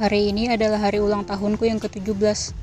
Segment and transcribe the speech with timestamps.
[0.00, 2.56] Hari ini adalah hari ulang tahunku yang ke-17.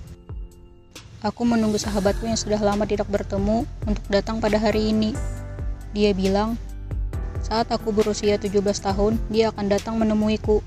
[1.21, 5.13] Aku menunggu sahabatku yang sudah lama tidak bertemu untuk datang pada hari ini.
[5.93, 6.57] Dia bilang,
[7.45, 10.65] saat aku berusia 17 tahun, dia akan datang menemuiku.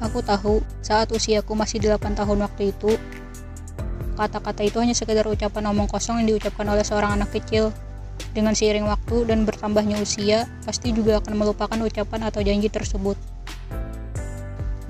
[0.00, 2.96] Aku tahu, saat usiaku masih 8 tahun waktu itu,
[4.16, 7.76] kata-kata itu hanya sekedar ucapan omong kosong yang diucapkan oleh seorang anak kecil.
[8.32, 13.20] Dengan seiring waktu dan bertambahnya usia, pasti juga akan melupakan ucapan atau janji tersebut.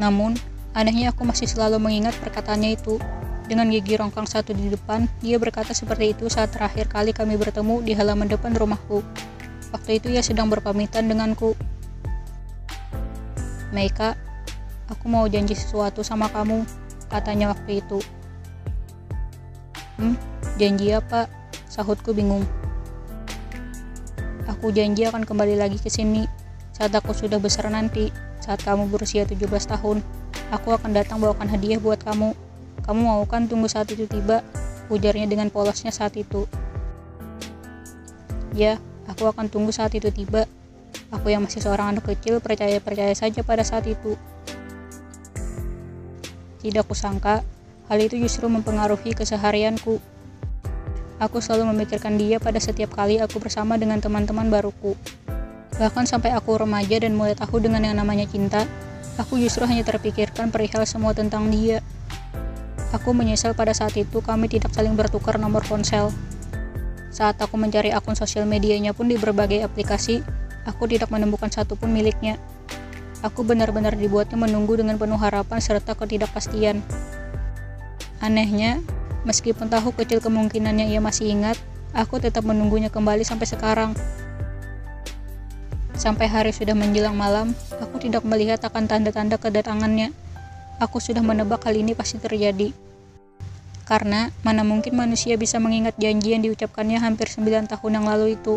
[0.00, 0.40] Namun,
[0.72, 2.96] anehnya aku masih selalu mengingat perkataannya itu.
[3.44, 7.84] Dengan gigi rongkang satu di depan, dia berkata seperti itu saat terakhir kali kami bertemu
[7.84, 9.04] di halaman depan rumahku.
[9.76, 11.52] Waktu itu ia sedang berpamitan denganku.
[13.76, 14.16] Meika,
[14.88, 16.64] aku mau janji sesuatu sama kamu,
[17.12, 18.00] katanya waktu itu.
[20.00, 20.16] Hmm,
[20.56, 21.28] janji apa?
[21.68, 22.46] Sahutku bingung.
[24.48, 26.26] Aku janji akan kembali lagi ke sini
[26.74, 28.08] saat aku sudah besar nanti,
[28.40, 30.00] saat kamu berusia 17 tahun,
[30.48, 32.32] aku akan datang bawakan hadiah buat kamu.
[32.80, 34.40] Kamu mau kan tunggu saat itu tiba?
[34.88, 36.48] Ujarnya dengan polosnya saat itu.
[38.56, 40.48] Ya, aku akan tunggu saat itu tiba.
[41.12, 44.16] Aku yang masih seorang anak kecil percaya-percaya saja pada saat itu.
[46.64, 47.44] Tidak kusangka,
[47.92, 50.00] hal itu justru mempengaruhi keseharianku.
[51.20, 54.96] Aku selalu memikirkan dia pada setiap kali aku bersama dengan teman-teman baruku.
[55.80, 58.68] Bahkan sampai aku remaja dan mulai tahu dengan yang namanya cinta,
[59.16, 61.80] aku justru hanya terpikirkan perihal semua tentang dia.
[62.92, 66.12] Aku menyesal pada saat itu kami tidak saling bertukar nomor ponsel.
[67.08, 70.20] Saat aku mencari akun sosial medianya pun di berbagai aplikasi,
[70.68, 72.36] aku tidak menemukan satupun miliknya.
[73.24, 76.84] Aku benar-benar dibuatnya menunggu dengan penuh harapan serta ketidakpastian.
[78.20, 78.84] Anehnya,
[79.24, 81.56] meskipun tahu kecil kemungkinannya ia masih ingat,
[81.96, 83.96] aku tetap menunggunya kembali sampai sekarang.
[86.00, 90.16] Sampai hari sudah menjelang malam, aku tidak melihat akan tanda-tanda kedatangannya.
[90.80, 92.72] Aku sudah menebak hal ini pasti terjadi.
[93.84, 98.56] Karena mana mungkin manusia bisa mengingat janji yang diucapkannya hampir 9 tahun yang lalu itu.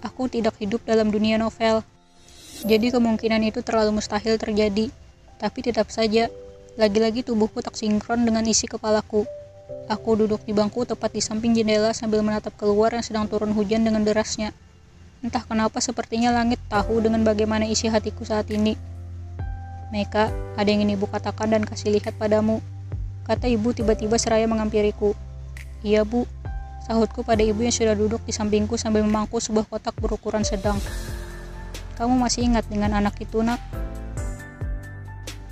[0.00, 1.84] Aku tidak hidup dalam dunia novel.
[2.64, 4.88] Jadi kemungkinan itu terlalu mustahil terjadi.
[5.36, 6.32] Tapi tetap saja,
[6.80, 9.28] lagi-lagi tubuhku tak sinkron dengan isi kepalaku.
[9.84, 13.84] Aku duduk di bangku tepat di samping jendela sambil menatap keluar yang sedang turun hujan
[13.84, 14.56] dengan derasnya.
[15.20, 18.72] Entah kenapa sepertinya langit tahu dengan bagaimana isi hatiku saat ini.
[19.92, 22.64] Meka, ada yang ingin ibu katakan dan kasih lihat padamu.
[23.28, 25.12] Kata ibu tiba-tiba seraya mengampiriku.
[25.84, 26.24] Iya bu,
[26.88, 30.80] sahutku pada ibu yang sudah duduk di sampingku sambil memangku sebuah kotak berukuran sedang.
[32.00, 33.60] Kamu masih ingat dengan anak itu nak?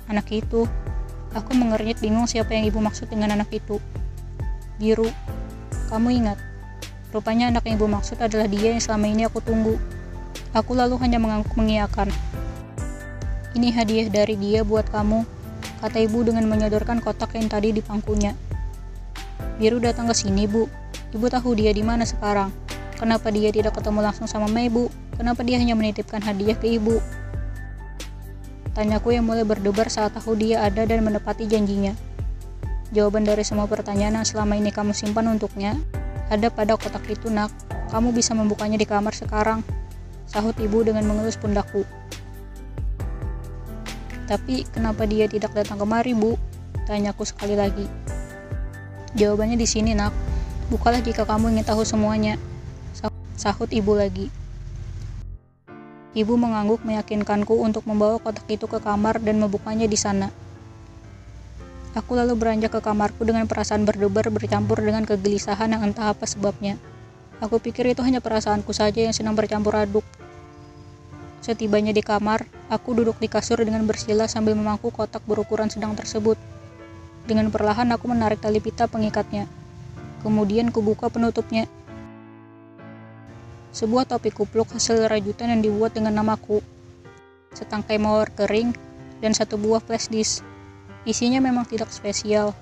[0.09, 0.65] Anak itu,
[1.37, 3.77] aku mengernyit bingung siapa yang ibu maksud dengan anak itu.
[4.81, 5.05] Biru,
[5.93, 6.48] kamu ingat?
[7.09, 9.81] Rupanya anak yang ibu maksud adalah dia yang selama ini aku tunggu.
[10.53, 12.13] Aku lalu hanya mengangguk mengiyakan.
[13.57, 15.25] Ini hadiah dari dia buat kamu,
[15.81, 18.37] kata ibu dengan menyodorkan kotak yang tadi di pangkunya.
[19.57, 20.69] Biru datang ke sini, Bu.
[21.09, 22.53] Ibu tahu dia di mana sekarang.
[23.01, 24.93] Kenapa dia tidak ketemu langsung sama Mei, Bu?
[25.17, 27.01] Kenapa dia hanya menitipkan hadiah ke ibu?
[28.77, 31.97] Tanyaku yang mulai berdebar saat tahu dia ada dan menepati janjinya.
[32.93, 35.73] Jawaban dari semua pertanyaan yang selama ini kamu simpan untuknya
[36.29, 37.49] ada pada kotak itu nak,
[37.89, 39.65] kamu bisa membukanya di kamar sekarang,
[40.29, 41.81] sahut ibu dengan mengelus pundakku.
[44.29, 46.37] Tapi kenapa dia tidak datang kemari bu?
[46.85, 47.89] Tanyaku sekali lagi.
[49.17, 50.13] Jawabannya di sini nak,
[50.69, 52.37] bukalah jika kamu ingin tahu semuanya,
[53.33, 54.29] sahut ibu lagi.
[56.13, 60.29] Ibu mengangguk meyakinkanku untuk membawa kotak itu ke kamar dan membukanya di sana.
[61.97, 66.77] Aku lalu beranjak ke kamarku dengan perasaan berdebar bercampur dengan kegelisahan yang entah apa sebabnya.
[67.41, 70.05] Aku pikir itu hanya perasaanku saja yang sedang bercampur aduk.
[71.41, 76.37] Setibanya di kamar, aku duduk di kasur dengan bersila sambil memangku kotak berukuran sedang tersebut.
[77.25, 79.49] Dengan perlahan aku menarik tali pita pengikatnya.
[80.21, 81.65] Kemudian kubuka penutupnya.
[83.71, 86.61] Sebuah topi kupluk hasil rajutan yang dibuat dengan namaku.
[87.55, 88.75] Setangkai mawar kering
[89.23, 90.48] dan satu buah flash disk.
[91.09, 92.53] Isinya memang tidak spesial,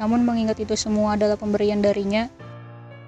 [0.00, 2.32] namun mengingat itu semua adalah pemberian darinya,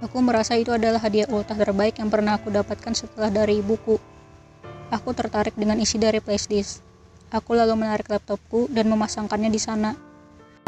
[0.04, 3.96] aku merasa itu adalah hadiah ultah terbaik yang pernah aku dapatkan setelah dari ibuku.
[4.92, 6.84] Aku tertarik dengan isi dari flashdisk.
[7.32, 9.96] Aku lalu menarik laptopku dan memasangkannya di sana.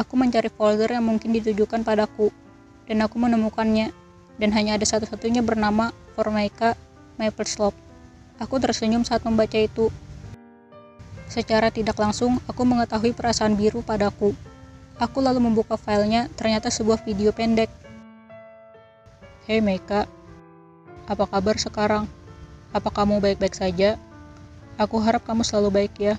[0.01, 2.33] Aku mencari folder yang mungkin ditujukan padaku,
[2.89, 3.93] dan aku menemukannya,
[4.41, 6.73] dan hanya ada satu-satunya bernama Formica
[7.21, 7.77] Maple Slope.
[8.41, 9.93] Aku tersenyum saat membaca itu,
[11.35, 14.31] Secara tidak langsung, aku mengetahui perasaan biru padaku.
[15.03, 17.67] Aku lalu membuka filenya, ternyata sebuah video pendek.
[19.51, 20.07] Hei Meika,
[21.11, 22.07] apa kabar sekarang?
[22.71, 23.99] Apa kamu baik-baik saja?
[24.79, 26.15] Aku harap kamu selalu baik ya.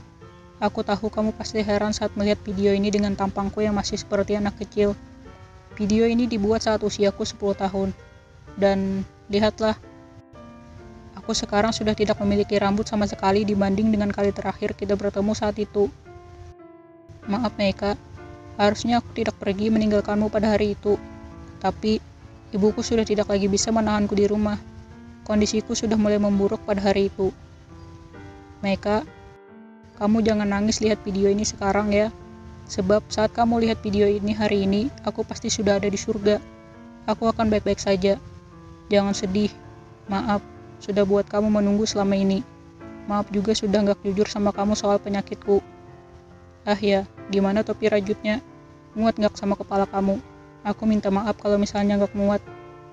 [0.59, 4.59] Aku tahu kamu pasti heran saat melihat video ini dengan tampangku yang masih seperti anak
[4.59, 4.99] kecil.
[5.79, 7.95] Video ini dibuat saat usiaku 10 tahun.
[8.59, 9.79] Dan lihatlah,
[11.25, 15.57] aku sekarang sudah tidak memiliki rambut sama sekali dibanding dengan kali terakhir kita bertemu saat
[15.57, 15.89] itu.
[17.25, 17.97] Maaf Meika,
[18.61, 21.01] harusnya aku tidak pergi meninggalkanmu pada hari itu.
[21.57, 21.97] Tapi,
[22.53, 24.61] ibuku sudah tidak lagi bisa menahanku di rumah.
[25.25, 27.33] Kondisiku sudah mulai memburuk pada hari itu.
[28.61, 29.01] Meika,
[29.97, 32.13] kamu jangan nangis lihat video ini sekarang ya.
[32.69, 36.37] Sebab saat kamu lihat video ini hari ini, aku pasti sudah ada di surga.
[37.09, 38.21] Aku akan baik-baik saja.
[38.93, 39.49] Jangan sedih.
[40.05, 40.45] Maaf,
[40.79, 42.41] sudah buat kamu menunggu selama ini.
[43.05, 45.61] Maaf juga sudah nggak jujur sama kamu soal penyakitku.
[46.65, 48.41] Ah ya, gimana topi rajutnya?
[48.97, 50.17] Muat nggak sama kepala kamu?
[50.65, 52.41] Aku minta maaf kalau misalnya nggak muat.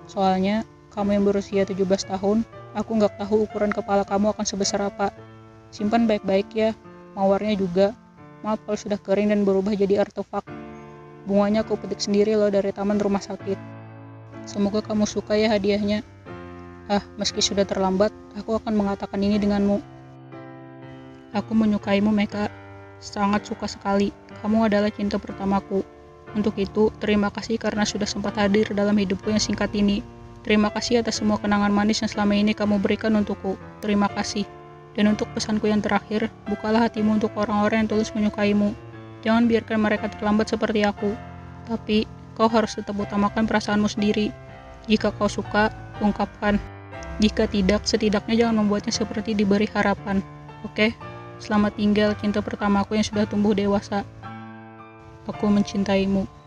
[0.04, 2.44] Soalnya, kamu yang berusia 17 tahun,
[2.76, 5.08] aku nggak tahu ukuran kepala kamu akan sebesar apa.
[5.72, 6.76] Simpan baik-baik ya,
[7.16, 7.96] mawarnya juga.
[8.44, 10.44] Maaf kalau sudah kering dan berubah jadi artefak.
[11.24, 13.56] Bunganya aku petik sendiri loh dari taman rumah sakit.
[14.44, 16.04] Semoga kamu suka ya hadiahnya.
[16.90, 19.78] Ah, meski sudah terlambat, aku akan mengatakan ini denganmu.
[21.32, 22.50] Aku menyukaimu, Meka.
[22.98, 24.10] Sangat suka sekali.
[24.42, 25.86] Kamu adalah cinta pertamaku.
[26.34, 30.02] Untuk itu, terima kasih karena sudah sempat hadir dalam hidupku yang singkat ini.
[30.42, 33.54] Terima kasih atas semua kenangan manis yang selama ini kamu berikan untukku.
[33.78, 34.42] Terima kasih.
[34.98, 38.74] Dan untuk pesanku yang terakhir, bukalah hatimu untuk orang-orang yang tulus menyukaimu.
[39.22, 41.14] Jangan biarkan mereka terlambat seperti aku.
[41.70, 42.04] Tapi,
[42.34, 44.34] kau harus tetap utamakan perasaanmu sendiri.
[44.90, 45.70] Jika kau suka,
[46.02, 46.71] ungkapkan.
[47.20, 50.24] Jika tidak, setidaknya jangan membuatnya seperti diberi harapan.
[50.64, 50.96] Oke?
[51.42, 54.06] Selamat tinggal cinta pertamaku yang sudah tumbuh dewasa.
[55.26, 56.41] Aku mencintaimu.